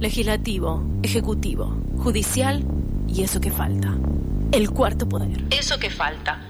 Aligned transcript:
legislativo, 0.00 0.82
ejecutivo, 1.02 1.76
judicial 1.98 2.64
y 3.06 3.22
eso 3.22 3.40
que 3.40 3.50
falta. 3.50 3.96
El 4.50 4.70
cuarto 4.70 5.08
poder. 5.08 5.44
Eso 5.50 5.78
que 5.78 5.90
falta. 5.90 6.40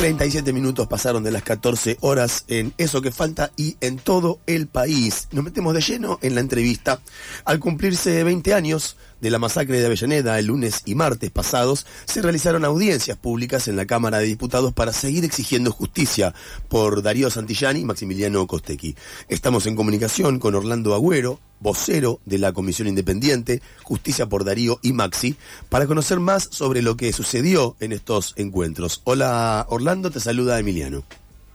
37 0.00 0.54
minutos 0.54 0.88
pasaron 0.88 1.22
de 1.22 1.30
las 1.30 1.42
14 1.42 1.98
horas 2.00 2.46
en 2.48 2.72
Eso 2.78 3.02
que 3.02 3.10
falta 3.10 3.52
y 3.58 3.76
en 3.82 3.98
todo 3.98 4.38
el 4.46 4.66
país. 4.66 5.28
Nos 5.30 5.44
metemos 5.44 5.74
de 5.74 5.82
lleno 5.82 6.18
en 6.22 6.34
la 6.34 6.40
entrevista. 6.40 7.02
Al 7.44 7.60
cumplirse 7.60 8.24
20 8.24 8.54
años 8.54 8.96
de 9.20 9.28
la 9.28 9.38
masacre 9.38 9.78
de 9.78 9.84
Avellaneda 9.84 10.38
el 10.38 10.46
lunes 10.46 10.80
y 10.86 10.94
martes 10.94 11.30
pasados, 11.30 11.86
se 12.06 12.22
realizaron 12.22 12.64
audiencias 12.64 13.18
públicas 13.18 13.68
en 13.68 13.76
la 13.76 13.84
Cámara 13.84 14.20
de 14.20 14.24
Diputados 14.24 14.72
para 14.72 14.94
seguir 14.94 15.26
exigiendo 15.26 15.70
justicia 15.70 16.32
por 16.68 17.02
Darío 17.02 17.28
Santillani 17.28 17.80
y 17.80 17.84
Maximiliano 17.84 18.46
Costequi. 18.46 18.96
Estamos 19.28 19.66
en 19.66 19.76
comunicación 19.76 20.38
con 20.38 20.54
Orlando 20.54 20.94
Agüero, 20.94 21.40
vocero 21.60 22.20
de 22.24 22.38
la 22.38 22.52
Comisión 22.52 22.88
Independiente, 22.88 23.62
Justicia 23.82 24.26
por 24.26 24.44
Darío 24.44 24.78
y 24.82 24.92
Maxi, 24.92 25.36
para 25.68 25.86
conocer 25.86 26.18
más 26.18 26.44
sobre 26.50 26.82
lo 26.82 26.96
que 26.96 27.12
sucedió 27.12 27.76
en 27.80 27.92
estos 27.92 28.34
encuentros. 28.36 29.02
Hola 29.04 29.66
Orlando, 29.68 30.10
te 30.10 30.20
saluda 30.20 30.58
Emiliano. 30.58 31.04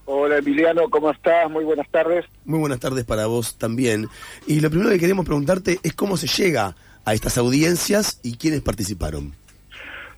Hola 0.05 0.37
Emiliano, 0.37 0.87
¿cómo 0.89 1.09
estás? 1.09 1.49
Muy 1.49 1.63
buenas 1.63 1.89
tardes. 1.89 2.25
Muy 2.45 2.59
buenas 2.59 2.79
tardes 2.79 3.05
para 3.05 3.25
vos 3.25 3.57
también. 3.57 4.07
Y 4.45 4.59
lo 4.59 4.69
primero 4.69 4.91
que 4.91 4.99
queremos 4.99 5.25
preguntarte 5.25 5.79
es 5.81 5.93
cómo 5.93 6.15
se 6.15 6.27
llega 6.27 6.75
a 7.05 7.13
estas 7.13 7.37
audiencias 7.37 8.19
y 8.23 8.37
quiénes 8.37 8.61
participaron. 8.61 9.33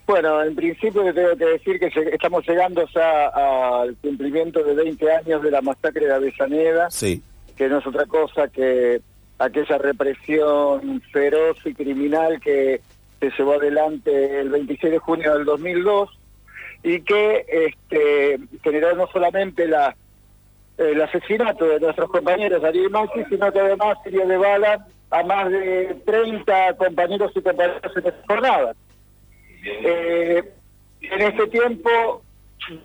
Bueno, 0.05 0.41
en 0.41 0.55
principio 0.55 1.13
tengo 1.13 1.35
que 1.35 1.45
decir 1.45 1.79
que 1.79 1.91
estamos 2.13 2.47
llegando 2.47 2.87
ya 2.95 3.27
al 3.27 3.95
cumplimiento 3.97 4.63
de 4.63 4.73
20 4.73 5.11
años 5.11 5.43
de 5.43 5.51
la 5.51 5.61
masacre 5.61 6.05
de 6.05 6.13
Avellaneda, 6.13 6.89
sí. 6.89 7.21
que 7.57 7.67
no 7.67 7.79
es 7.79 7.87
otra 7.87 8.05
cosa 8.05 8.47
que 8.47 9.01
aquella 9.39 9.77
represión 9.77 11.01
feroz 11.11 11.57
y 11.65 11.73
criminal 11.73 12.39
que 12.39 12.81
se 13.19 13.31
llevó 13.37 13.53
adelante 13.53 14.39
el 14.39 14.49
26 14.49 14.93
de 14.93 14.99
junio 14.99 15.33
del 15.33 15.45
2002 15.45 16.09
y 16.83 17.01
que 17.01 17.45
este, 17.47 18.39
generó 18.63 18.95
no 18.95 19.07
solamente 19.07 19.67
la, 19.67 19.95
el 20.77 21.01
asesinato 21.01 21.65
de 21.65 21.79
nuestros 21.79 22.09
compañeros 22.09 22.63
Ariel 22.63 22.89
Maxi, 22.89 23.23
sino 23.29 23.51
que 23.51 23.59
además 23.59 23.97
sería 24.03 24.25
de 24.25 24.37
bala 24.37 24.87
a 25.09 25.23
más 25.23 25.49
de 25.49 25.97
30 26.05 26.75
compañeros 26.75 27.31
y 27.35 27.41
compañeras 27.41 27.91
en 27.95 28.07
esa 28.07 28.17
jornada. 28.27 28.75
Eh, 29.63 30.43
en 31.01 31.21
este 31.21 31.47
tiempo 31.47 32.21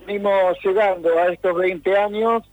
venimos 0.05 0.57
llegando 0.63 1.17
a 1.17 1.31
estos 1.31 1.55
20 1.55 1.97
años 1.97 2.43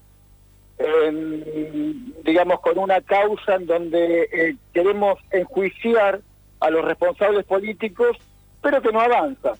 digamos, 2.23 2.59
con 2.61 2.77
una 2.77 3.01
causa 3.01 3.55
en 3.55 3.65
donde 3.65 4.29
eh, 4.31 4.55
queremos 4.73 5.19
enjuiciar 5.31 6.21
a 6.59 6.69
los 6.69 6.85
responsables 6.85 7.45
políticos, 7.45 8.17
pero 8.61 8.81
que 8.81 8.91
no 8.91 9.01
avanza. 9.01 9.53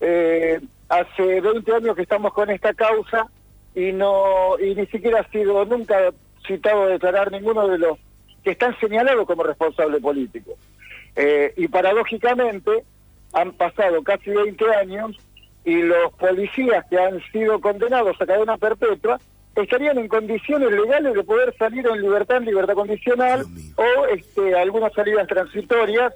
Eh, 0.00 0.60
hace 0.88 1.40
20 1.40 1.74
años 1.74 1.96
que 1.96 2.02
estamos 2.02 2.32
con 2.32 2.50
esta 2.50 2.74
causa 2.74 3.26
y 3.74 3.92
no 3.92 4.58
y 4.58 4.74
ni 4.74 4.86
siquiera 4.86 5.20
ha 5.20 5.30
sido 5.30 5.64
nunca 5.64 6.12
citado 6.46 6.84
a 6.84 6.88
declarar 6.88 7.32
ninguno 7.32 7.66
de 7.68 7.78
los 7.78 7.98
que 8.42 8.52
están 8.52 8.78
señalados 8.78 9.26
como 9.26 9.42
responsables 9.42 10.00
políticos. 10.02 10.54
Eh, 11.16 11.54
y 11.56 11.68
paradójicamente 11.68 12.84
han 13.32 13.52
pasado 13.52 14.02
casi 14.02 14.30
20 14.30 14.74
años 14.74 15.16
y 15.64 15.82
los 15.82 16.12
policías 16.14 16.84
que 16.90 16.98
han 16.98 17.20
sido 17.32 17.60
condenados 17.60 18.20
a 18.20 18.26
cadena 18.26 18.58
perpetua 18.58 19.18
estarían 19.56 19.98
en 19.98 20.08
condiciones 20.08 20.70
legales 20.70 21.14
de 21.14 21.22
poder 21.22 21.54
salir 21.56 21.86
en 21.86 22.02
libertad, 22.02 22.38
en 22.38 22.46
libertad 22.46 22.74
condicional 22.74 23.44
o 23.76 24.06
este, 24.06 24.54
algunas 24.54 24.92
salidas 24.92 25.26
transitorias. 25.28 26.14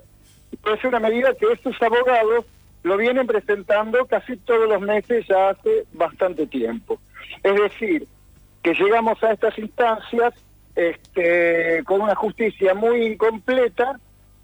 Es 0.50 0.84
una 0.84 0.98
medida 0.98 1.34
que 1.34 1.52
estos 1.52 1.80
abogados 1.80 2.44
lo 2.82 2.96
vienen 2.96 3.26
presentando 3.26 4.06
casi 4.06 4.36
todos 4.38 4.68
los 4.68 4.80
meses 4.80 5.26
ya 5.28 5.50
hace 5.50 5.84
bastante 5.92 6.46
tiempo. 6.46 6.98
Es 7.42 7.54
decir, 7.54 8.06
que 8.62 8.74
llegamos 8.74 9.22
a 9.22 9.32
estas 9.32 9.58
instancias 9.58 10.34
este, 10.74 11.82
con 11.84 12.00
una 12.00 12.14
justicia 12.14 12.74
muy 12.74 13.06
incompleta 13.06 13.98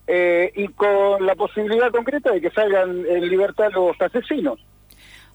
eh, 0.07 0.53
y 0.55 0.69
con 0.69 1.25
la 1.25 1.35
posibilidad 1.35 1.91
concreta 1.91 2.33
de 2.33 2.41
que 2.41 2.51
salgan 2.51 3.05
en 3.09 3.29
libertad 3.29 3.71
los 3.73 4.01
asesinos. 4.01 4.61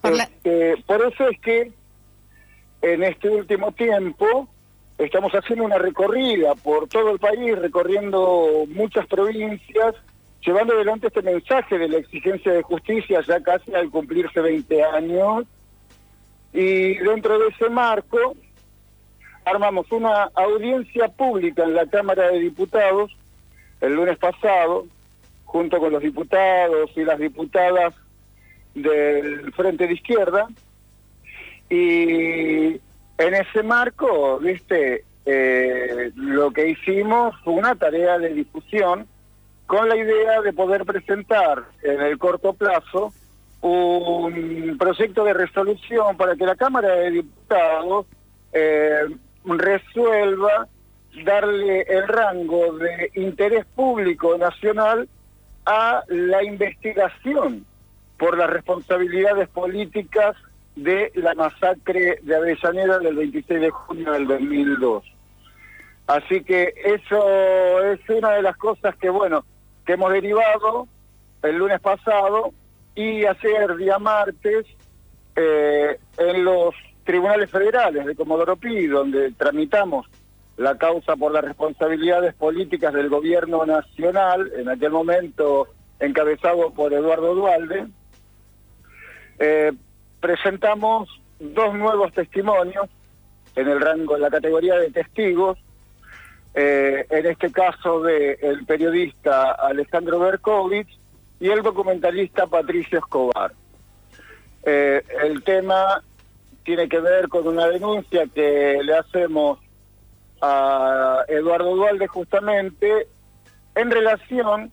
Este, 0.03 0.75
por 0.85 1.01
eso 1.01 1.27
es 1.29 1.39
que 1.41 1.71
en 2.81 3.03
este 3.03 3.29
último 3.29 3.71
tiempo 3.71 4.47
estamos 4.97 5.31
haciendo 5.33 5.65
una 5.65 5.77
recorrida 5.77 6.55
por 6.55 6.87
todo 6.87 7.11
el 7.11 7.19
país, 7.19 7.57
recorriendo 7.57 8.65
muchas 8.67 9.07
provincias, 9.07 9.95
llevando 10.41 10.73
adelante 10.73 11.07
este 11.07 11.21
mensaje 11.21 11.77
de 11.77 11.89
la 11.89 11.97
exigencia 11.97 12.51
de 12.51 12.61
justicia 12.63 13.21
ya 13.27 13.41
casi 13.41 13.73
al 13.73 13.89
cumplirse 13.89 14.41
20 14.41 14.83
años. 14.83 15.45
Y 16.53 16.95
dentro 16.95 17.37
de 17.39 17.47
ese 17.47 17.69
marco 17.69 18.35
armamos 19.45 19.91
una 19.91 20.23
audiencia 20.33 21.07
pública 21.09 21.63
en 21.63 21.75
la 21.75 21.85
Cámara 21.85 22.31
de 22.31 22.39
Diputados 22.39 23.15
el 23.81 23.95
lunes 23.95 24.17
pasado, 24.17 24.85
junto 25.45 25.79
con 25.79 25.91
los 25.91 26.01
diputados 26.01 26.91
y 26.95 27.03
las 27.03 27.17
diputadas 27.19 27.93
del 28.75 29.51
Frente 29.53 29.87
de 29.87 29.93
Izquierda, 29.93 30.47
y 31.69 32.79
en 33.17 33.33
ese 33.35 33.63
marco, 33.63 34.39
viste, 34.39 35.03
eh, 35.25 36.11
lo 36.15 36.51
que 36.51 36.69
hicimos 36.69 37.35
fue 37.43 37.53
una 37.53 37.75
tarea 37.75 38.17
de 38.17 38.33
discusión 38.33 39.07
con 39.67 39.87
la 39.87 39.95
idea 39.95 40.41
de 40.41 40.53
poder 40.53 40.85
presentar 40.85 41.63
en 41.83 42.01
el 42.01 42.17
corto 42.17 42.53
plazo 42.53 43.13
un 43.61 44.77
proyecto 44.79 45.23
de 45.25 45.33
resolución 45.33 46.17
para 46.17 46.35
que 46.35 46.45
la 46.45 46.55
Cámara 46.55 46.95
de 46.95 47.11
Diputados 47.11 48.05
eh, 48.53 49.01
resuelva 49.45 50.67
darle 51.23 51.81
el 51.81 52.07
rango 52.07 52.73
de 52.77 53.11
interés 53.15 53.65
público 53.75 54.37
nacional 54.37 55.07
a 55.65 56.03
la 56.07 56.43
investigación 56.43 57.65
por 58.17 58.37
las 58.37 58.49
responsabilidades 58.49 59.49
políticas 59.49 60.35
de 60.83 61.11
la 61.15 61.33
masacre 61.35 62.19
de 62.21 62.35
Avellaneda 62.35 62.99
del 62.99 63.15
26 63.15 63.61
de 63.61 63.69
junio 63.69 64.11
del 64.13 64.27
2002. 64.27 65.03
Así 66.07 66.43
que 66.43 66.73
eso 66.85 67.83
es 67.83 67.99
una 68.09 68.31
de 68.31 68.41
las 68.41 68.55
cosas 68.57 68.95
que, 68.95 69.09
bueno, 69.09 69.43
que 69.85 69.93
hemos 69.93 70.11
derivado 70.11 70.87
el 71.43 71.57
lunes 71.57 71.79
pasado 71.81 72.51
y 72.95 73.25
ayer, 73.25 73.75
día 73.75 73.99
martes, 73.99 74.65
eh, 75.35 75.99
en 76.17 76.43
los 76.43 76.73
tribunales 77.03 77.49
federales 77.49 78.05
de 78.05 78.15
Comodoro 78.15 78.55
Pi, 78.55 78.87
donde 78.87 79.31
tramitamos 79.33 80.07
la 80.57 80.77
causa 80.77 81.15
por 81.15 81.31
las 81.31 81.43
responsabilidades 81.43 82.33
políticas 82.35 82.93
del 82.93 83.09
gobierno 83.09 83.65
nacional, 83.65 84.51
en 84.55 84.69
aquel 84.69 84.91
momento 84.91 85.67
encabezado 85.99 86.71
por 86.71 86.93
Eduardo 86.93 87.35
Dualde, 87.35 87.87
eh, 89.39 89.71
presentamos 90.19 91.09
dos 91.39 91.73
nuevos 91.73 92.13
testimonios 92.13 92.87
en 93.55 93.67
el 93.67 93.79
rango, 93.79 94.15
en 94.15 94.21
la 94.21 94.29
categoría 94.29 94.75
de 94.75 94.91
testigos, 94.91 95.57
eh, 96.53 97.05
en 97.09 97.25
este 97.25 97.51
caso 97.51 98.01
de 98.01 98.37
el 98.41 98.65
periodista 98.65 99.51
Alejandro 99.51 100.19
Berkovich 100.19 100.97
y 101.39 101.49
el 101.49 101.61
documentalista 101.61 102.47
Patricio 102.47 102.99
Escobar. 102.99 103.53
Eh, 104.63 105.01
el 105.23 105.43
tema 105.43 106.03
tiene 106.63 106.89
que 106.89 106.99
ver 106.99 107.29
con 107.29 107.47
una 107.47 107.67
denuncia 107.67 108.25
que 108.33 108.79
le 108.83 108.95
hacemos 108.95 109.59
a 110.41 111.23
Eduardo 111.27 111.75
Dualde 111.75 112.07
justamente 112.07 113.07
en 113.75 113.91
relación 113.91 114.71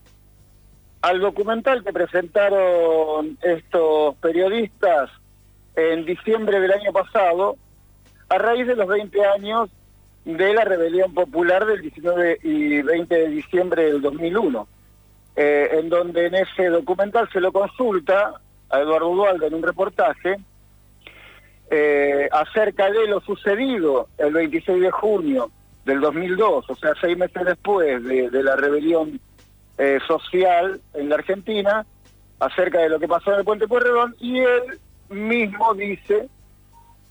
al 1.03 1.20
documental 1.20 1.85
que 1.85 1.93
presentaron 1.93 3.38
estos 3.43 4.17
periodistas 4.17 5.11
en 5.76 6.05
diciembre 6.06 6.58
del 6.58 6.73
año 6.73 6.93
pasado, 6.93 7.56
a 8.28 8.38
raíz 8.38 8.67
de 8.67 8.75
los 8.75 8.88
20 8.88 9.25
años 9.26 9.70
de 10.25 10.55
la 10.55 10.64
rebelión 10.64 11.14
popular 11.14 11.64
del 11.67 11.82
19 11.82 12.40
y 12.43 12.82
20 12.82 13.14
de 13.14 13.28
diciembre 13.28 13.84
del 13.84 14.02
2001, 14.02 14.67
eh, 15.37 15.69
en 15.73 15.88
donde 15.88 16.26
en 16.26 16.34
ese 16.34 16.67
documental 16.69 17.28
se 17.32 17.40
lo 17.40 17.52
consulta 17.52 18.32
a 18.70 18.81
Eduardo 18.81 19.14
Dualde 19.14 19.46
en 19.46 19.55
un 19.55 19.62
reportaje 19.62 20.38
eh, 21.70 22.29
acerca 22.32 22.90
de 22.90 23.06
lo 23.06 23.20
sucedido 23.20 24.08
el 24.19 24.32
26 24.32 24.81
de 24.81 24.90
junio 24.90 25.50
del 25.84 26.00
2002, 26.00 26.69
o 26.69 26.75
sea, 26.75 26.93
seis 27.00 27.17
meses 27.17 27.44
después 27.44 28.02
de, 28.02 28.43
la 28.43 28.56
rebelión 28.56 29.20
eh, 29.79 30.00
social 30.08 30.81
en 30.94 31.08
la 31.08 31.17
Argentina, 31.17 31.87
acerca 32.40 32.81
de 32.81 32.88
lo 32.88 32.99
que 32.99 33.06
pasó 33.06 33.32
en 33.32 33.38
el 33.38 33.44
puente 33.44 33.69
Pueyrredón 33.69 34.17
y 34.19 34.40
él 34.40 34.81
mismo 35.08 35.75
dice 35.75 36.29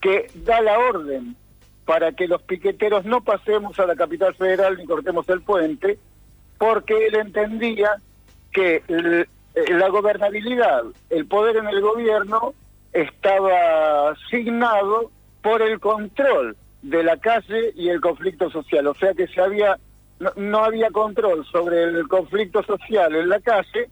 que 0.00 0.30
da 0.34 0.60
la 0.60 0.78
orden 0.78 1.36
para 1.84 2.12
que 2.12 2.26
los 2.26 2.42
piqueteros 2.42 3.04
no 3.04 3.22
pasemos 3.22 3.78
a 3.78 3.86
la 3.86 3.94
capital 3.94 4.34
federal 4.34 4.76
ni 4.76 4.86
cortemos 4.86 5.28
el 5.28 5.42
puente, 5.42 5.98
porque 6.58 7.06
él 7.06 7.14
entendía 7.14 7.96
que 8.52 8.82
la 9.68 9.88
gobernabilidad, 9.88 10.82
el 11.10 11.26
poder 11.26 11.56
en 11.56 11.68
el 11.68 11.80
gobierno 11.80 12.54
estaba 12.92 14.10
asignado 14.10 15.10
por 15.42 15.62
el 15.62 15.78
control 15.78 16.56
de 16.82 17.02
la 17.02 17.16
calle 17.18 17.72
y 17.74 17.88
el 17.88 18.00
conflicto 18.00 18.50
social, 18.50 18.86
o 18.86 18.94
sea 18.94 19.14
que 19.14 19.28
se 19.28 19.40
había 19.40 19.78
no, 20.36 20.64
había 20.64 20.90
control 20.90 21.44
sobre 21.46 21.82
el 21.84 22.08
conflicto 22.08 22.62
social 22.62 23.14
en 23.14 23.28
la 23.28 23.40
calle, 23.40 23.90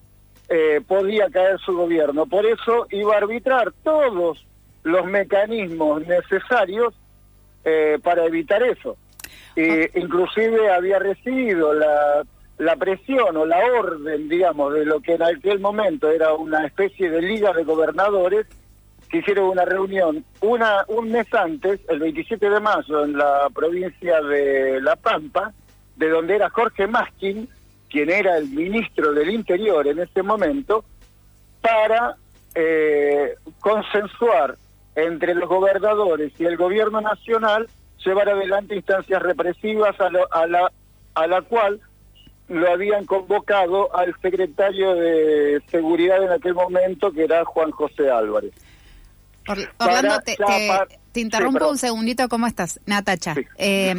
eh, 0.49 0.81
podía 0.87 1.29
caer 1.31 1.58
su 1.61 1.76
gobierno. 1.76 2.26
Por 2.26 2.46
eso 2.46 2.87
iba 2.91 3.14
a 3.14 3.19
arbitrar 3.19 3.73
todos 3.82 4.44
los 4.82 5.06
mecanismos 5.06 6.06
necesarios 6.06 6.94
eh, 7.64 7.99
para 8.02 8.25
evitar 8.26 8.62
eso. 8.62 8.96
Ah. 9.56 9.87
inclusive 9.94 10.73
había 10.73 10.99
recibido 10.99 11.73
la, 11.75 12.25
la 12.58 12.76
presión 12.76 13.37
o 13.37 13.46
la 13.46 13.58
orden, 13.58 14.29
digamos, 14.29 14.75
de 14.75 14.85
lo 14.85 15.00
que 15.00 15.14
en 15.14 15.23
aquel 15.23 15.61
momento 15.61 16.11
era 16.11 16.35
una 16.35 16.67
especie 16.67 17.11
de 17.11 17.23
liga 17.23 17.52
de 17.52 17.64
gobernadores 17.64 18.46
que 19.08 19.19
hicieron 19.19 19.50
una 19.50 19.64
reunión 19.64 20.25
una 20.41 20.85
un 20.88 21.11
mes 21.11 21.32
antes, 21.35 21.81
el 21.88 21.99
27 22.00 22.49
de 22.49 22.61
mayo, 22.61 23.05
en 23.05 23.17
la 23.17 23.49
provincia 23.55 24.20
de 24.23 24.81
La 24.81 24.96
Pampa, 24.96 25.52
de 25.96 26.08
donde 26.08 26.37
era 26.37 26.50
Jorge 26.50 26.87
Maskin, 26.87 27.49
quien 27.94 28.11
era 28.11 28.37
el 28.37 28.49
ministro 28.49 29.12
del 29.12 29.31
Interior 29.31 29.87
en 29.87 30.00
ese 30.00 30.25
momento, 30.25 30.85
para 31.61 32.17
eh, 32.56 33.37
consensuar 33.61 34.56
entre 34.96 35.32
los 35.37 35.49
gobernadores 35.49 36.32
y 36.41 36.44
el 36.44 36.56
gobierno 36.56 37.00
nacional 37.00 37.69
llevar 38.05 38.29
adelante 38.31 38.75
instancias 38.75 39.23
represivas 39.23 39.94
a, 40.00 40.11
a, 40.32 40.46
la, 40.49 40.73
a 41.14 41.26
la 41.29 41.43
cual 41.43 41.81
lo 42.49 42.69
habían 42.69 43.05
convocado 43.06 43.96
al 43.96 44.12
secretario 44.20 44.96
de 44.96 45.62
Seguridad 45.70 46.20
en 46.20 46.32
aquel 46.32 46.55
momento, 46.55 47.12
que 47.12 47.23
era 47.23 47.44
Juan 47.44 47.70
José 47.70 48.11
Álvarez. 48.11 48.52
Orlando, 49.79 50.19
te, 50.25 50.35
te 50.35 50.99
interrumpo 51.21 51.69
un 51.69 51.79
segundito, 51.79 52.29
¿cómo 52.29 52.47
estás? 52.47 52.81
Natacha. 52.87 53.35
Eh, 53.59 53.95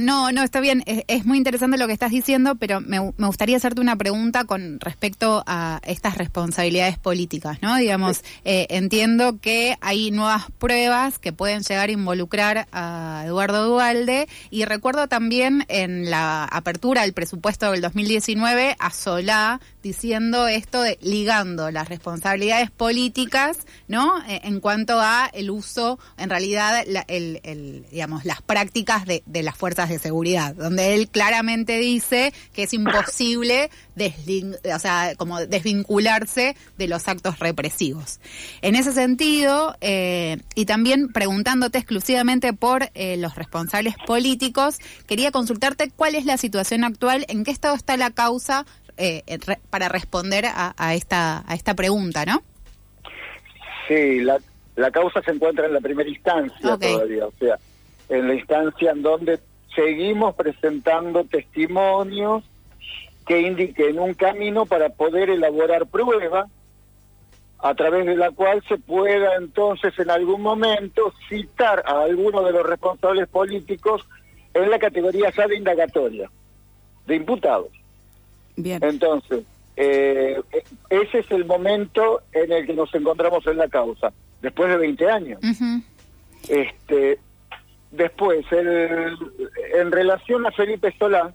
no, 0.00 0.32
no, 0.32 0.42
está 0.42 0.60
bien, 0.60 0.82
es, 0.86 1.24
muy 1.24 1.38
interesante 1.38 1.78
lo 1.78 1.86
que 1.86 1.92
estás 1.92 2.10
diciendo, 2.10 2.54
pero 2.56 2.80
me, 2.80 2.98
gustaría 2.98 3.56
hacerte 3.56 3.80
una 3.80 3.96
pregunta 3.96 4.44
con 4.44 4.80
respecto 4.80 5.42
a 5.46 5.80
estas 5.84 6.16
responsabilidades 6.18 6.98
políticas, 6.98 7.58
¿no? 7.62 7.76
Digamos, 7.76 8.22
eh, 8.44 8.66
entiendo 8.70 9.38
que 9.40 9.76
hay 9.80 10.10
nuevas 10.10 10.46
pruebas 10.58 11.18
que 11.18 11.32
pueden 11.32 11.62
llegar 11.62 11.88
a 11.88 11.92
involucrar 11.92 12.66
a 12.72 13.22
Eduardo 13.26 13.66
Dualde 13.66 14.28
y 14.50 14.64
recuerdo 14.64 15.08
también 15.08 15.64
en 15.68 16.10
la 16.10 16.44
apertura 16.44 17.02
del 17.02 17.12
presupuesto 17.12 17.70
del 17.70 17.80
2019 17.80 18.76
a 18.78 18.90
Solá 18.90 19.60
diciendo 19.82 20.48
esto 20.48 20.82
de 20.82 20.98
ligando 21.00 21.70
las 21.70 21.88
responsabilidades 21.88 22.70
políticas, 22.70 23.58
¿no? 23.86 24.18
Eh, 24.28 24.40
en 24.44 24.60
cuanto 24.60 25.00
a 25.00 25.30
el 25.32 25.50
uso, 25.50 25.98
en 26.16 26.30
realidad 26.30 26.47
el, 26.56 27.86
digamos, 27.90 28.24
las 28.24 28.42
prácticas 28.42 29.04
de, 29.04 29.22
las 29.42 29.56
fuerzas 29.56 29.88
de 29.88 29.98
seguridad, 29.98 30.54
donde 30.54 30.94
él 30.94 31.08
claramente 31.08 31.78
dice 31.78 32.32
que 32.52 32.64
es 32.64 32.72
imposible 32.72 33.70
o 34.74 34.78
sea, 34.78 35.14
como 35.16 35.40
desvincularse 35.40 36.56
de 36.76 36.88
los 36.88 37.08
actos 37.08 37.38
represivos. 37.38 38.20
En 38.62 38.76
ese 38.76 38.92
sentido, 38.92 39.76
eh, 39.80 40.38
y 40.54 40.66
también 40.66 41.08
preguntándote 41.08 41.78
exclusivamente 41.78 42.52
por 42.52 42.90
eh, 42.94 43.16
los 43.16 43.34
responsables 43.34 43.96
políticos, 44.06 44.78
quería 45.06 45.30
consultarte 45.30 45.90
cuál 45.90 46.14
es 46.14 46.24
la 46.24 46.36
situación 46.36 46.84
actual, 46.84 47.24
en 47.28 47.44
qué 47.44 47.50
estado 47.50 47.74
está 47.74 47.96
la 47.96 48.10
causa 48.10 48.66
eh, 48.96 49.22
para 49.70 49.88
responder 49.88 50.46
a, 50.46 50.94
esta, 50.94 51.44
a 51.46 51.54
esta 51.54 51.74
pregunta, 51.74 52.24
¿no? 52.24 52.42
Sí, 53.88 54.20
la, 54.20 54.38
la 54.78 54.92
causa 54.92 55.20
se 55.22 55.32
encuentra 55.32 55.66
en 55.66 55.72
la 55.72 55.80
primera 55.80 56.08
instancia 56.08 56.78
todavía, 56.78 57.26
o 57.26 57.32
sea, 57.38 57.58
en 58.08 58.28
la 58.28 58.34
instancia 58.34 58.92
en 58.92 59.02
donde 59.02 59.40
seguimos 59.74 60.36
presentando 60.36 61.24
testimonios 61.24 62.44
que 63.26 63.40
indiquen 63.40 63.98
un 63.98 64.14
camino 64.14 64.66
para 64.66 64.90
poder 64.90 65.30
elaborar 65.30 65.86
pruebas 65.86 66.48
a 67.58 67.74
través 67.74 68.06
de 68.06 68.16
la 68.16 68.30
cual 68.30 68.62
se 68.68 68.78
pueda 68.78 69.34
entonces 69.34 69.98
en 69.98 70.10
algún 70.10 70.42
momento 70.42 71.12
citar 71.28 71.82
a 71.84 72.04
alguno 72.04 72.44
de 72.44 72.52
los 72.52 72.64
responsables 72.64 73.28
políticos 73.28 74.06
en 74.54 74.70
la 74.70 74.78
categoría 74.78 75.32
ya 75.36 75.48
de 75.48 75.56
indagatoria, 75.56 76.30
de 77.04 77.16
imputados. 77.16 77.70
Bien. 78.54 78.78
Entonces, 78.84 79.42
eh, 79.76 80.40
ese 80.88 81.18
es 81.18 81.30
el 81.32 81.46
momento 81.46 82.22
en 82.32 82.52
el 82.52 82.64
que 82.64 82.74
nos 82.74 82.94
encontramos 82.94 83.44
en 83.48 83.56
la 83.56 83.66
causa 83.66 84.12
después 84.42 84.70
de 84.70 84.76
20 84.76 85.10
años. 85.10 85.40
este 86.48 87.18
Después, 87.90 88.44
el, 88.52 89.16
en 89.74 89.90
relación 89.90 90.46
a 90.46 90.50
Felipe 90.50 90.94
Solá, 90.98 91.32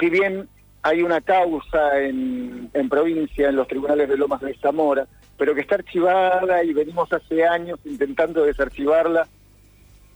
si 0.00 0.08
bien 0.08 0.48
hay 0.82 1.02
una 1.02 1.20
causa 1.20 2.00
en, 2.00 2.70
en 2.72 2.88
provincia, 2.88 3.48
en 3.48 3.56
los 3.56 3.68
tribunales 3.68 4.08
de 4.08 4.16
Lomas 4.16 4.40
de 4.40 4.54
Zamora, 4.54 5.06
pero 5.36 5.54
que 5.54 5.60
está 5.60 5.74
archivada 5.76 6.64
y 6.64 6.72
venimos 6.72 7.12
hace 7.12 7.44
años 7.46 7.78
intentando 7.84 8.44
desarchivarla 8.44 9.28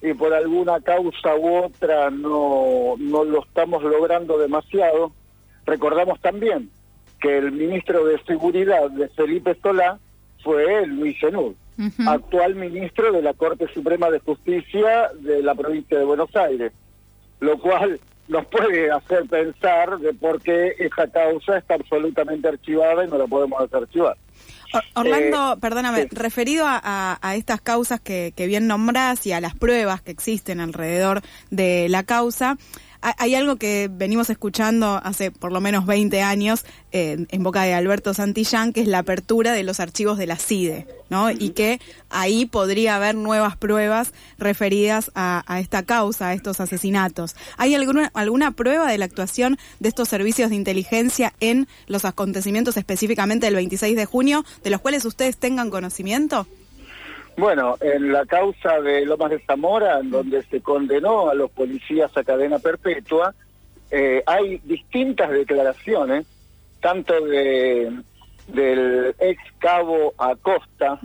y 0.01 0.13
por 0.13 0.33
alguna 0.33 0.79
causa 0.81 1.35
u 1.35 1.65
otra 1.65 2.09
no, 2.09 2.95
no 2.97 3.23
lo 3.23 3.43
estamos 3.43 3.83
logrando 3.83 4.37
demasiado. 4.39 5.11
Recordamos 5.65 6.19
también 6.21 6.71
que 7.19 7.37
el 7.37 7.51
ministro 7.51 8.05
de 8.05 8.21
Seguridad 8.23 8.89
de 8.89 9.09
Felipe 9.09 9.55
Solá 9.61 9.99
fue 10.47 10.87
Luis 10.87 11.19
Zenud, 11.19 11.55
actual 12.07 12.55
ministro 12.55 13.11
de 13.11 13.21
la 13.21 13.33
Corte 13.33 13.67
Suprema 13.73 14.09
de 14.09 14.19
Justicia 14.19 15.09
de 15.19 15.43
la 15.43 15.53
provincia 15.55 15.99
de 15.99 16.05
Buenos 16.05 16.33
Aires, 16.37 16.71
lo 17.41 17.59
cual 17.59 17.99
nos 18.29 18.45
puede 18.45 18.89
hacer 18.89 19.25
pensar 19.25 19.99
de 19.99 20.13
por 20.13 20.41
qué 20.41 20.73
esa 20.79 21.05
causa 21.07 21.57
está 21.57 21.73
absolutamente 21.73 22.47
archivada 22.47 23.03
y 23.03 23.09
no 23.09 23.17
la 23.17 23.27
podemos 23.27 23.61
desarchivar. 23.61 24.15
Orlando, 24.95 25.53
eh, 25.53 25.57
perdóname, 25.59 26.07
referido 26.11 26.63
a, 26.65 27.19
estas 27.35 27.59
causas 27.59 27.99
que, 27.99 28.33
que 28.33 28.47
bien 28.47 28.67
nombrás 28.67 29.27
y 29.27 29.33
a 29.33 29.41
las 29.41 29.53
pruebas 29.53 30.01
que 30.01 30.11
existen 30.11 30.61
alrededor 30.61 31.21
de 31.51 31.87
la 31.89 32.03
causa, 32.03 32.57
hay 33.01 33.35
algo 33.35 33.57
que 33.57 33.89
venimos 33.91 34.29
escuchando 34.29 34.99
hace 35.03 35.31
por 35.31 35.51
lo 35.51 35.61
menos 35.61 35.85
20 35.85 36.21
años 36.21 36.65
eh, 36.91 37.25
en 37.29 37.43
boca 37.43 37.63
de 37.63 37.73
Alberto 37.73 38.13
Santillán, 38.13 38.73
que 38.73 38.81
es 38.81 38.87
la 38.87 38.99
apertura 38.99 39.51
de 39.53 39.63
los 39.63 39.79
archivos 39.79 40.17
de 40.17 40.27
la 40.27 40.37
CIDE, 40.37 40.87
¿no? 41.09 41.29
Y 41.31 41.51
que 41.51 41.79
ahí 42.09 42.45
podría 42.45 42.95
haber 42.95 43.15
nuevas 43.15 43.55
pruebas 43.57 44.13
referidas 44.37 45.11
a, 45.15 45.43
esta 45.59 45.83
causa, 45.83 46.29
a 46.29 46.33
estos 46.33 46.59
asesinatos. 46.59 47.35
¿Hay 47.57 47.75
alguna, 47.75 48.11
alguna 48.13 48.51
prueba 48.51 48.89
de 48.89 48.97
la 48.97 49.05
actuación 49.05 49.57
de 49.79 49.89
estos 49.89 50.09
servicios 50.09 50.49
de 50.49 50.55
inteligencia 50.55 51.33
en 51.39 51.67
los 51.87 52.05
acontecimientos 52.05 52.77
específicamente 52.77 53.45
del 53.45 53.55
26 53.55 53.95
de 53.95 54.05
junio, 54.05 54.45
de 54.63 54.69
los 54.69 54.81
cuales 54.81 55.05
ustedes 55.05 55.37
tengan 55.37 55.69
conocimiento? 55.69 56.47
Bueno, 57.37 57.77
en 57.81 58.11
la 58.11 58.25
causa 58.25 58.81
de 58.81 59.05
Lomas 59.05 59.29
de 59.29 59.39
Zamora, 59.45 59.99
en 59.99 60.09
donde 60.09 60.41
se 60.45 60.59
condenó 60.59 61.29
a 61.29 61.35
los 61.35 61.51
policías 61.51 62.15
a 62.17 62.23
cadena 62.23 62.57
perpetua, 62.57 63.35
eh, 63.91 64.23
hay 64.25 64.57
distintas 64.63 65.29
declaraciones, 65.29 66.25
tanto 66.81 67.13
de 67.25 67.91
del 68.47 69.13
ex 69.19 69.39
cabo 69.59 70.13
Acosta, 70.17 70.99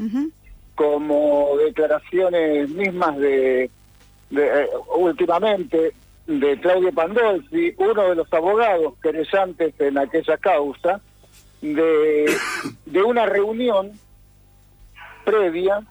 como 0.74 1.56
declaraciones 1.66 2.70
mismas 2.70 3.18
de, 3.18 3.64
eh, 4.30 4.68
últimamente 4.96 5.92
de 6.26 6.60
Claudio 6.60 6.92
Pandolfi, 6.92 7.74
uno 7.76 8.08
de 8.08 8.14
los 8.14 8.32
abogados 8.32 8.94
querellantes 9.02 9.74
en 9.80 9.98
aquella 9.98 10.38
causa, 10.38 11.00
de, 11.60 12.32
de 12.86 13.02
una 13.02 13.26
reunión 13.26 13.90
previa 15.24 15.82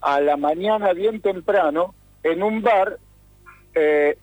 a 0.00 0.20
la 0.20 0.36
mañana 0.36 0.92
bien 0.92 1.20
temprano 1.20 1.94
en 2.22 2.42
un 2.42 2.62
bar 2.62 2.98
eh, 3.74 4.16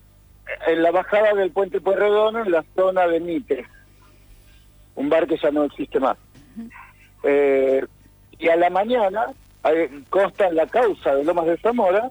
en 0.66 0.82
la 0.82 0.90
bajada 0.90 1.34
del 1.34 1.50
puente 1.50 1.80
Pueyrredón 1.80 2.36
en 2.36 2.50
la 2.50 2.64
zona 2.74 3.06
de 3.06 3.20
Mitre, 3.20 3.66
un 4.94 5.08
bar 5.08 5.26
que 5.26 5.36
ya 5.36 5.50
no 5.50 5.64
existe 5.64 6.00
más. 6.00 6.16
Eh, 7.22 7.84
y 8.38 8.48
a 8.48 8.56
la 8.56 8.70
mañana 8.70 9.26
eh, 9.64 10.02
consta 10.10 10.48
en 10.48 10.56
la 10.56 10.66
causa 10.66 11.14
de 11.14 11.24
Lomas 11.24 11.46
de 11.46 11.56
Zamora 11.58 12.10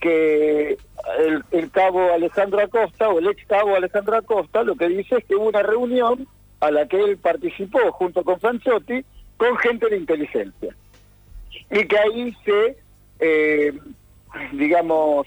que 0.00 0.76
el, 1.18 1.44
el, 1.50 1.70
cabo 1.70 2.12
Alejandro 2.12 2.60
Acosta 2.60 3.08
o 3.08 3.18
el 3.18 3.28
ex 3.28 3.46
cabo 3.46 3.74
Alejandro 3.74 4.16
Acosta 4.16 4.62
lo 4.62 4.76
que 4.76 4.88
dice 4.88 5.16
es 5.16 5.24
que 5.24 5.34
hubo 5.34 5.48
una 5.48 5.62
reunión 5.62 6.28
a 6.60 6.70
la 6.70 6.86
que 6.86 7.00
él 7.00 7.16
participó 7.16 7.92
junto 7.92 8.22
con 8.22 8.38
Franchotti 8.38 9.04
con 9.36 9.56
gente 9.58 9.88
de 9.88 9.96
inteligencia. 9.96 10.74
Y 11.70 11.86
que 11.86 11.98
ahí 11.98 12.36
se, 12.44 12.76
eh, 13.24 13.72
digamos, 14.52 15.26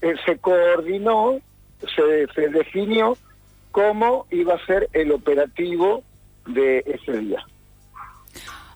eh, 0.00 0.14
se 0.24 0.38
coordinó, 0.38 1.38
se, 1.80 2.26
se 2.34 2.48
definió 2.48 3.18
cómo 3.70 4.26
iba 4.30 4.54
a 4.54 4.66
ser 4.66 4.88
el 4.92 5.12
operativo 5.12 6.02
de 6.46 6.82
ese 6.86 7.18
día. 7.18 7.44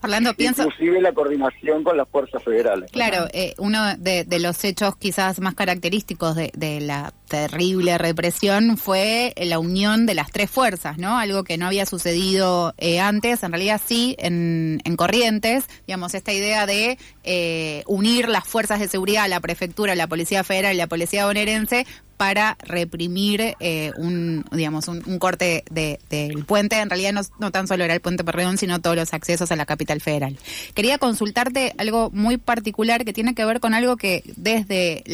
Orlando, 0.02 0.34
pienso... 0.34 0.64
Inclusive 0.64 1.00
la 1.00 1.12
coordinación 1.12 1.82
con 1.82 1.96
las 1.96 2.08
fuerzas 2.08 2.42
federales. 2.42 2.90
Claro, 2.92 3.26
eh, 3.32 3.54
uno 3.58 3.96
de, 3.96 4.26
los 4.38 4.62
hechos 4.64 4.96
quizás 4.96 5.40
más 5.40 5.54
característicos 5.54 6.36
de, 6.36 6.78
la 6.80 7.12
terrible 7.28 7.98
represión 7.98 8.76
fue 8.76 9.32
la 9.36 9.58
unión 9.58 10.06
de 10.06 10.14
las 10.14 10.30
tres 10.30 10.50
fuerzas, 10.50 10.98
¿no? 10.98 11.18
Algo 11.18 11.44
que 11.44 11.58
no 11.58 11.66
había 11.66 11.86
sucedido 11.86 12.74
eh, 12.78 13.00
antes, 13.00 13.42
en 13.42 13.52
realidad 13.52 13.80
sí, 13.84 14.16
en, 14.18 14.80
Corrientes, 14.96 15.66
digamos, 15.86 16.14
esta 16.14 16.32
idea 16.32 16.66
de 16.66 16.98
eh, 17.22 17.84
unir 17.86 18.28
las 18.28 18.44
fuerzas 18.44 18.80
de 18.80 18.88
seguridad, 18.88 19.28
la 19.28 19.38
prefectura, 19.38 19.94
la 19.94 20.08
Policía 20.08 20.42
Federal 20.42 20.74
y 20.74 20.78
la 20.78 20.88
Policía 20.88 21.26
bonaerense 21.26 21.86
para 22.18 22.58
reprimir 22.60 23.54
eh, 23.60 23.92
un, 23.96 24.44
digamos, 24.50 24.88
un, 24.88 25.18
corte 25.18 25.64
del 25.70 26.44
puente. 26.44 26.76
En 26.78 26.90
realidad 26.90 27.14
no, 27.38 27.50
tan 27.52 27.68
solo 27.68 27.84
era 27.84 27.94
el 27.94 28.00
puente 28.00 28.24
Perredón, 28.24 28.58
sino 28.58 28.80
todos 28.80 28.96
los 28.96 29.14
accesos 29.14 29.50
a 29.52 29.56
la 29.56 29.64
capital 29.64 30.00
federal. 30.00 30.36
Quería 30.74 30.98
consultarte 30.98 31.74
algo 31.78 32.10
muy 32.10 32.36
particular 32.36 33.04
que 33.04 33.12
tiene 33.12 33.34
que 33.34 33.44
ver 33.44 33.60
con 33.60 33.72
algo 33.72 33.96
que 33.96 34.24
desde 34.36 35.04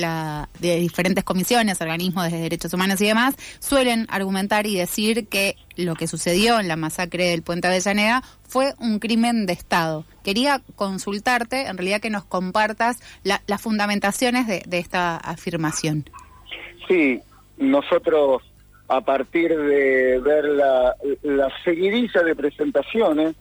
de 0.60 0.76
diferentes 0.76 1.24
comisiones, 1.24 1.78
organismos 2.04 2.30
de 2.30 2.38
derechos 2.38 2.72
humanos 2.74 3.00
y 3.00 3.06
demás, 3.06 3.34
suelen 3.60 4.06
argumentar 4.10 4.66
y 4.66 4.76
decir 4.76 5.26
que 5.28 5.56
lo 5.76 5.94
que 5.94 6.06
sucedió 6.06 6.60
en 6.60 6.68
la 6.68 6.76
masacre 6.76 7.28
del 7.30 7.42
puente 7.42 7.68
Avellaneda 7.68 8.22
fue 8.46 8.74
un 8.78 8.98
crimen 8.98 9.46
de 9.46 9.54
Estado. 9.54 10.04
Quería 10.22 10.60
consultarte, 10.76 11.66
en 11.66 11.76
realidad 11.76 12.00
que 12.00 12.10
nos 12.10 12.24
compartas 12.24 13.00
las 13.24 13.62
fundamentaciones 13.62 14.46
de 14.46 14.78
esta 14.78 15.16
afirmación. 15.16 16.04
Sí, 16.88 17.20
nosotros 17.56 18.42
a 18.88 19.00
partir 19.00 19.56
de 19.56 20.20
ver 20.20 20.44
la, 20.44 20.94
la 21.22 21.50
de 21.64 22.36
presentaciones 22.36 23.34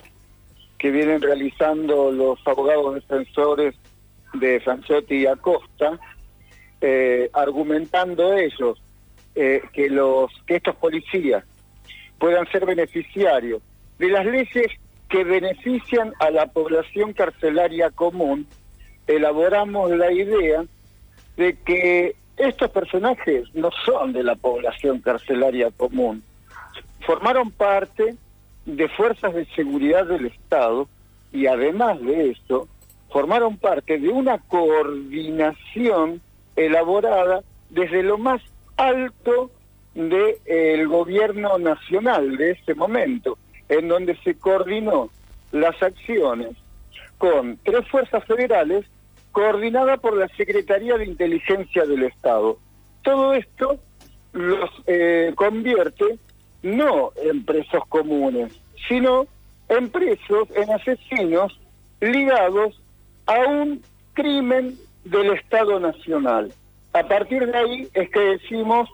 que 0.77 0.89
vienen 0.89 1.21
realizando 1.21 2.11
los 2.11 2.39
abogados 2.45 2.95
defensores 2.95 3.75
de 4.33 4.63
Sanchotti 4.63 5.15
y 5.15 5.25
Acosta, 5.27 5.99
eh, 6.85 7.29
argumentando 7.31 8.33
ellos 8.33 8.77
eh, 9.35 9.61
que 9.71 9.89
los 9.89 10.29
que 10.45 10.57
estos 10.57 10.75
policías 10.75 11.45
puedan 12.19 12.45
ser 12.51 12.65
beneficiarios 12.65 13.61
de 13.97 14.09
las 14.09 14.25
leyes 14.25 14.67
que 15.07 15.23
benefician 15.23 16.11
a 16.19 16.29
la 16.29 16.47
población 16.47 17.13
carcelaria 17.13 17.89
común, 17.89 18.45
elaboramos 19.07 19.91
la 19.91 20.11
idea 20.11 20.65
de 21.37 21.57
que 21.59 22.17
estos 22.35 22.69
personajes 22.71 23.47
no 23.53 23.69
son 23.85 24.11
de 24.11 24.23
la 24.23 24.35
población 24.35 24.99
carcelaria 24.99 25.71
común. 25.71 26.21
Formaron 27.05 27.49
parte 27.51 28.17
de 28.65 28.89
fuerzas 28.89 29.33
de 29.33 29.45
seguridad 29.55 30.05
del 30.05 30.25
Estado 30.25 30.89
y 31.31 31.47
además 31.47 32.01
de 32.01 32.31
esto, 32.31 32.67
formaron 33.09 33.55
parte 33.55 33.97
de 33.99 34.09
una 34.09 34.37
coordinación 34.39 36.19
elaborada 36.55 37.43
desde 37.69 38.03
lo 38.03 38.17
más 38.17 38.41
alto 38.77 39.51
del 39.93 40.87
gobierno 40.87 41.57
nacional 41.57 42.37
de 42.37 42.51
ese 42.51 42.73
momento, 42.73 43.37
en 43.69 43.87
donde 43.87 44.15
se 44.23 44.35
coordinó 44.35 45.09
las 45.51 45.81
acciones 45.81 46.55
con 47.17 47.57
tres 47.63 47.87
fuerzas 47.89 48.23
federales 48.25 48.85
coordinada 49.31 49.97
por 49.97 50.15
la 50.15 50.27
Secretaría 50.29 50.97
de 50.97 51.05
Inteligencia 51.05 51.85
del 51.85 52.03
Estado. 52.03 52.57
Todo 53.01 53.33
esto 53.33 53.79
los 54.31 54.69
eh, 54.87 55.31
convierte 55.35 56.17
no 56.63 57.11
en 57.15 57.45
presos 57.45 57.83
comunes, 57.89 58.53
sino 58.87 59.27
en 59.69 59.89
presos, 59.89 60.47
en 60.55 60.71
asesinos 60.71 61.59
ligados 61.99 62.81
a 63.25 63.39
un 63.39 63.81
crimen 64.13 64.77
del 65.03 65.31
Estado 65.33 65.79
Nacional. 65.79 66.53
A 66.93 67.03
partir 67.07 67.45
de 67.45 67.57
ahí 67.57 67.89
es 67.93 68.09
que 68.09 68.19
decimos 68.19 68.89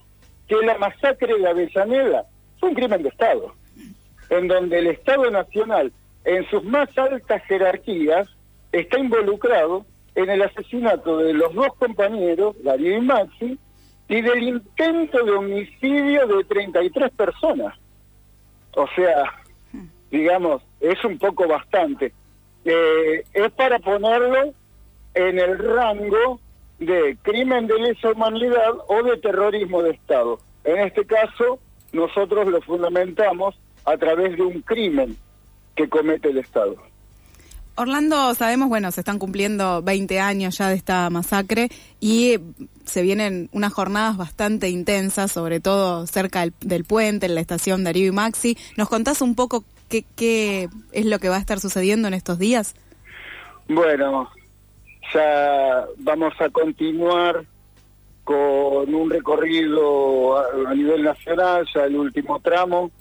que 0.48 0.56
la 0.66 0.78
masacre 0.78 1.38
de 1.38 1.48
Avellaneda 1.48 2.26
fue 2.60 2.70
un 2.70 2.76
crimen 2.76 3.04
de 3.04 3.10
Estado, 3.10 3.54
en 4.30 4.48
donde 4.48 4.80
el 4.80 4.88
Estado 4.88 5.30
Nacional, 5.30 5.92
en 6.24 6.50
sus 6.50 6.64
más 6.64 6.90
altas 6.98 7.44
jerarquías, 7.44 8.28
está 8.72 9.00
involucrado 9.00 9.86
en 10.16 10.30
el 10.30 10.42
asesinato 10.42 11.18
de 11.18 11.34
los 11.34 11.54
dos 11.54 11.74
compañeros, 11.78 12.56
Darío 12.64 12.98
y 12.98 13.02
Maxi, 13.02 13.60
y 14.08 14.22
del 14.22 14.44
intento 14.44 15.24
de 15.24 15.32
homicidio 15.32 16.28
de 16.28 16.44
33 16.44 17.12
personas. 17.12 17.76
O 18.76 18.88
sea, 18.96 19.44
digamos, 20.10 20.64
es 20.80 21.04
un 21.06 21.18
poco 21.18 21.48
bastante. 21.48 22.12
Eh, 22.66 23.24
es 23.34 23.52
para 23.52 23.80
ponerlo 23.80 24.54
en 25.14 25.40
el 25.40 25.58
rango 25.58 26.40
de 26.80 27.18
crimen 27.22 27.68
de 27.68 27.78
lesa 27.80 28.12
humanidad 28.12 28.74
o 28.88 29.04
de 29.04 29.18
terrorismo 29.18 29.82
de 29.84 29.92
Estado. 29.92 30.40
En 30.64 30.80
este 30.80 31.06
caso, 31.06 31.60
nosotros 31.92 32.48
lo 32.48 32.62
fundamentamos 32.62 33.60
a 33.86 33.98
través 33.98 34.38
de 34.38 34.44
un 34.44 34.62
crimen 34.62 35.18
que 35.76 35.90
comete 35.90 36.30
el 36.30 36.38
Estado. 36.38 36.76
Orlando, 37.76 38.34
sabemos, 38.36 38.68
bueno, 38.68 38.92
se 38.92 39.00
están 39.00 39.20
cumpliendo 39.20 39.82
20 39.82 40.20
años 40.20 40.58
ya 40.58 40.68
de 40.68 40.76
esta 40.76 41.10
masacre 41.10 41.70
y 42.02 42.38
se 42.84 43.02
vienen 43.02 43.50
unas 43.54 43.72
jornadas 43.72 44.18
bastante 44.18 44.70
intensas, 44.70 45.32
sobre 45.32 45.62
todo 45.62 46.06
cerca 46.06 46.46
del, 46.60 46.84
puente, 46.84 47.28
en 47.28 47.36
la 47.36 47.42
estación 47.42 47.86
Darío 47.86 48.08
y 48.08 48.12
Maxi. 48.12 48.58
¿Nos 48.76 48.90
contás 48.90 49.22
un 49.22 49.34
poco 49.34 49.64
qué, 49.88 50.04
qué 50.18 50.68
es 50.92 51.06
lo 51.06 51.20
que 51.20 51.30
va 51.30 51.38
a 51.38 51.40
estar 51.40 51.62
sucediendo 51.62 52.10
en 52.10 52.16
estos 52.16 52.38
días? 52.38 52.76
Bueno, 53.70 54.30
ya 55.14 55.86
vamos 55.98 56.34
a 56.40 56.50
continuar 56.50 57.46
con 58.24 58.94
un 58.94 59.10
recorrido 59.10 60.38
a 60.38 60.74
nivel 60.76 61.04
nacional, 61.04 61.68
ya 61.74 61.86
el 61.86 61.96
último 61.96 62.40
tramo, 62.40 62.92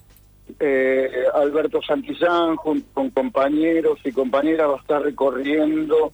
eh, 0.59 1.25
Alberto 1.33 1.81
Santillán, 1.81 2.55
junto 2.55 2.87
con 2.93 3.09
compañeros 3.11 3.99
y 4.03 4.11
compañeras, 4.11 4.69
va 4.69 4.75
a 4.75 4.81
estar 4.81 5.01
recorriendo 5.01 6.13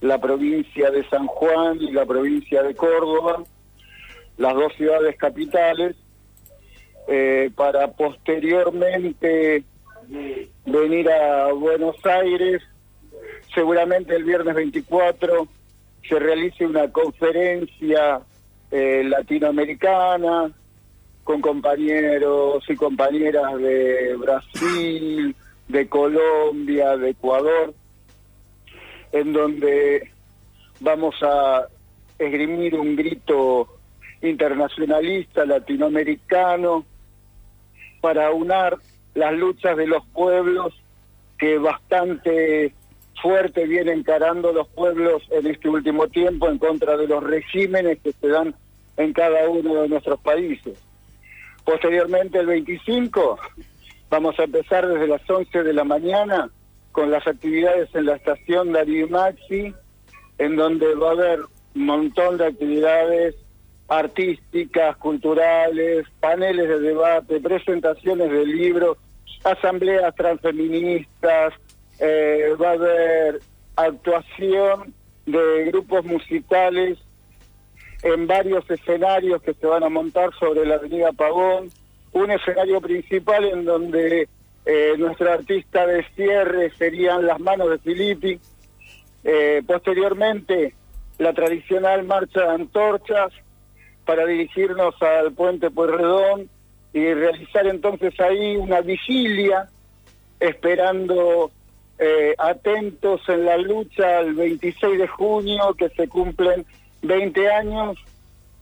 la 0.00 0.18
provincia 0.18 0.90
de 0.90 1.08
San 1.08 1.26
Juan 1.26 1.78
y 1.80 1.90
la 1.90 2.06
provincia 2.06 2.62
de 2.62 2.74
Córdoba, 2.74 3.42
las 4.36 4.54
dos 4.54 4.72
ciudades 4.74 5.16
capitales, 5.16 5.96
eh, 7.08 7.50
para 7.56 7.90
posteriormente 7.92 9.64
venir 10.66 11.10
a 11.10 11.52
Buenos 11.52 11.96
Aires. 12.04 12.62
Seguramente 13.54 14.16
el 14.16 14.24
viernes 14.24 14.54
24 14.54 15.46
se 16.08 16.18
realice 16.18 16.66
una 16.66 16.90
conferencia 16.90 18.20
eh, 18.70 19.04
latinoamericana 19.04 20.50
con 21.24 21.40
compañeros 21.40 22.64
y 22.68 22.74
compañeras 22.74 23.58
de 23.58 24.16
Brasil, 24.16 25.36
de 25.68 25.88
Colombia, 25.88 26.96
de 26.96 27.10
Ecuador, 27.10 27.74
en 29.12 29.32
donde 29.32 30.10
vamos 30.80 31.14
a 31.22 31.68
esgrimir 32.18 32.74
un 32.74 32.96
grito 32.96 33.68
internacionalista 34.22 35.44
latinoamericano 35.44 36.84
para 38.00 38.30
unar 38.30 38.78
las 39.14 39.32
luchas 39.34 39.76
de 39.76 39.86
los 39.86 40.04
pueblos 40.06 40.74
que 41.38 41.58
bastante 41.58 42.74
fuerte 43.20 43.66
vienen 43.66 44.00
encarando 44.00 44.52
los 44.52 44.68
pueblos 44.68 45.22
en 45.30 45.46
este 45.46 45.68
último 45.68 46.08
tiempo 46.08 46.48
en 46.48 46.58
contra 46.58 46.96
de 46.96 47.06
los 47.06 47.22
regímenes 47.22 47.98
que 48.00 48.12
se 48.12 48.28
dan 48.28 48.54
en 48.96 49.12
cada 49.12 49.48
uno 49.48 49.82
de 49.82 49.88
nuestros 49.88 50.20
países. 50.20 50.78
Posteriormente, 51.64 52.38
el 52.38 52.46
25, 52.46 53.38
vamos 54.10 54.38
a 54.38 54.44
empezar 54.44 54.86
desde 54.88 55.06
las 55.06 55.28
11 55.28 55.62
de 55.62 55.72
la 55.72 55.84
mañana 55.84 56.50
con 56.90 57.10
las 57.10 57.26
actividades 57.26 57.88
en 57.94 58.06
la 58.06 58.16
estación 58.16 58.72
Darío 58.72 59.08
Maxi, 59.08 59.74
en 60.38 60.56
donde 60.56 60.94
va 60.94 61.08
a 61.08 61.12
haber 61.12 61.40
un 61.74 61.86
montón 61.86 62.36
de 62.36 62.46
actividades 62.46 63.34
artísticas, 63.88 64.96
culturales, 64.96 66.06
paneles 66.20 66.68
de 66.68 66.80
debate, 66.80 67.40
presentaciones 67.40 68.30
de 68.30 68.46
libros, 68.46 68.98
asambleas 69.44 70.14
transfeministas, 70.14 71.54
eh, 71.98 72.54
va 72.60 72.70
a 72.70 72.72
haber 72.72 73.40
actuación 73.76 74.94
de 75.26 75.64
grupos 75.66 76.04
musicales 76.04 76.98
en 78.02 78.26
varios 78.26 78.68
escenarios 78.68 79.40
que 79.42 79.54
se 79.54 79.66
van 79.66 79.84
a 79.84 79.88
montar 79.88 80.30
sobre 80.38 80.66
la 80.66 80.74
avenida 80.74 81.12
Pagón, 81.12 81.70
un 82.12 82.30
escenario 82.30 82.80
principal 82.80 83.44
en 83.44 83.64
donde 83.64 84.28
eh, 84.64 84.94
nuestro 84.98 85.32
artista 85.32 85.86
de 85.86 86.04
cierre 86.14 86.70
serían 86.76 87.26
las 87.26 87.38
manos 87.40 87.70
de 87.70 87.78
Filippi. 87.78 88.40
Eh, 89.24 89.62
posteriormente, 89.66 90.74
la 91.18 91.32
tradicional 91.32 92.04
marcha 92.04 92.40
de 92.40 92.50
antorchas 92.50 93.32
para 94.04 94.26
dirigirnos 94.26 95.00
al 95.00 95.32
puente 95.32 95.70
Pueyrredón 95.70 96.48
y 96.92 97.14
realizar 97.14 97.66
entonces 97.66 98.18
ahí 98.20 98.56
una 98.56 98.80
vigilia 98.80 99.68
esperando 100.40 101.50
eh, 102.04 102.34
atentos 102.36 103.20
en 103.28 103.44
la 103.44 103.56
lucha 103.56 104.18
el 104.18 104.34
26 104.34 104.98
de 104.98 105.06
junio 105.06 105.72
que 105.78 105.88
se 105.90 106.08
cumplen 106.08 106.66
20 107.02 107.48
años 107.48 107.96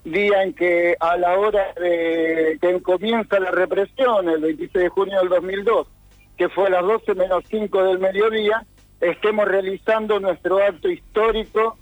día 0.05 0.43
en 0.43 0.53
que 0.53 0.95
a 1.01 1.17
la 1.17 1.39
hora 1.39 1.73
de 1.81 2.59
que 2.61 2.83
comienza 2.83 3.41
la 3.41 3.51
represión, 3.51 4.29
el 4.29 4.43
26 4.43 4.73
de 4.75 4.89
junio 4.91 5.21
del 5.21 5.31
2002, 5.31 5.87
que 6.37 6.51
fue 6.51 6.67
a 6.67 6.71
las 6.71 6.83
12 6.83 7.15
menos 7.15 7.43
5 7.49 7.83
del 7.85 7.99
mediodía, 7.99 8.67
estemos 9.01 9.49
realizando 9.49 10.21
nuestro 10.21 10.63
acto 10.63 10.91
histórico 10.91 11.79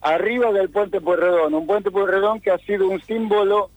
arriba 0.00 0.50
del 0.50 0.68
puente 0.68 1.00
Pueyrredón, 1.00 1.54
un 1.54 1.66
puente 1.68 1.92
Pueyrredón 1.92 2.40
que 2.40 2.50
ha 2.50 2.58
sido 2.58 2.88
un 2.88 3.00
símbolo 3.02 3.70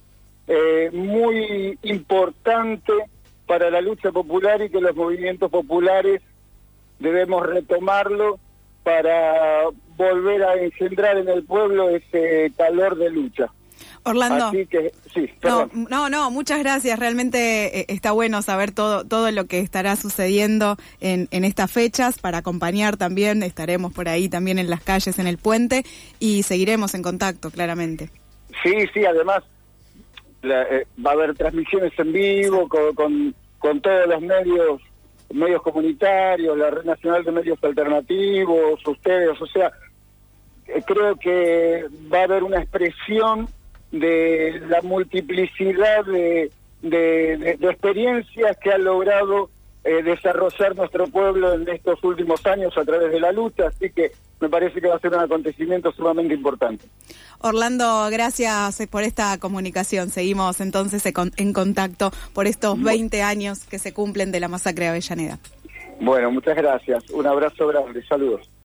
eh, 0.48 0.90
muy 0.92 1.78
importante 1.84 2.94
para 3.46 3.70
la 3.70 3.80
lucha 3.80 4.12
popular 4.12 4.60
y 4.64 4.72
que 4.72 4.82
los 4.82 4.96
movimientos 4.96 5.52
populares 5.52 6.20
debemos 7.02 7.46
retomarlo 7.46 8.40
para 8.84 9.66
volver 9.98 10.44
a 10.44 10.56
engendrar 10.56 11.18
en 11.18 11.30
el 11.30 11.44
pueblo 11.44 11.90
ese 11.90 12.52
calor 12.58 12.98
de 12.98 13.10
lucha. 13.10 13.52
Orlando. 14.04 14.52
no, 15.90 16.10
no, 16.10 16.32
muchas 16.32 16.60
gracias. 16.60 16.98
Realmente 16.98 17.82
eh, 17.82 17.86
está 17.88 18.12
bueno 18.12 18.42
saber 18.42 18.72
todo, 18.72 19.06
todo 19.06 19.30
lo 19.32 19.46
que 19.46 19.60
estará 19.60 19.96
sucediendo 19.96 20.78
en, 21.02 21.28
en 21.30 21.44
estas 21.44 21.72
fechas 21.72 22.18
para 22.18 22.40
acompañar 22.40 22.98
también. 22.98 23.44
Estaremos 23.44 23.94
por 23.94 24.10
ahí 24.10 24.28
también 24.28 24.58
en 24.58 24.70
las 24.70 24.82
calles, 24.82 25.20
en 25.20 25.28
el 25.28 25.38
puente 25.38 25.84
y 26.20 26.44
seguiremos 26.44 26.96
en 26.96 27.04
contacto, 27.04 27.52
claramente. 27.52 28.10
Sí, 28.64 28.74
sí, 28.94 29.06
además 29.06 29.44
eh, 30.44 30.86
va 31.06 31.12
a 31.12 31.14
haber 31.14 31.36
transmisiones 31.36 31.94
en 31.98 32.12
vivo 32.12 32.68
con, 32.68 33.36
con, 33.60 33.82
todos 33.82 34.08
los 34.08 34.22
medios 34.22 34.82
medios 35.34 35.62
comunitarios, 35.62 36.58
la 36.58 36.70
Red 36.70 36.86
Nacional 36.86 37.24
de 37.24 37.32
Medios 37.32 37.64
Alternativos, 37.64 38.86
ustedes, 38.86 39.40
o 39.42 39.46
sea, 39.48 39.72
eh, 40.68 40.82
creo 40.86 41.16
que 41.16 41.86
va 42.12 42.20
a 42.20 42.24
haber 42.24 42.44
una 42.44 42.62
expresión 42.62 43.48
de 43.92 44.62
la 44.68 44.82
multiplicidad 44.82 46.06
de, 46.06 46.52
de, 46.82 47.58
experiencias 47.62 48.58
que 48.58 48.72
ha 48.72 48.78
logrado 48.78 49.50
eh, 49.84 50.02
desarrollar 50.04 50.76
nuestro 50.76 51.08
pueblo 51.08 51.54
en 51.54 51.68
estos 51.68 52.04
últimos 52.04 52.46
años 52.46 52.78
a 52.78 52.86
través 52.86 53.12
de 53.12 53.20
la 53.20 53.32
lucha, 53.32 53.68
así 53.68 53.90
que 53.90 54.12
me 54.42 54.50
parece 54.50 54.82
que 54.82 54.88
va 54.88 54.96
a 54.96 55.00
ser 55.00 55.14
un 55.14 55.20
acontecimiento 55.20 55.92
sumamente 55.92 56.34
importante. 56.34 56.86
Orlando, 57.40 58.08
gracias 58.12 58.82
por 58.90 59.04
esta 59.04 59.38
comunicación. 59.40 60.10
Seguimos 60.10 60.60
entonces 60.60 61.04
en 61.38 61.54
contacto 61.54 62.12
por 62.34 62.48
estos 62.48 62.82
20 62.82 63.22
años 63.22 63.66
que 63.66 63.80
se 63.80 63.94
cumplen 63.94 64.32
de 64.32 64.40
la 64.40 64.48
masacre 64.48 64.86
de 64.86 64.90
Avellaneda. 64.92 65.40
Bueno, 66.02 66.32
muchas 66.32 66.56
gracias. 66.58 67.10
Un 67.12 67.28
abrazo 67.28 67.68
grande. 67.68 68.04
Saludos. 68.06 68.52